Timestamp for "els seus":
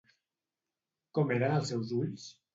1.59-1.95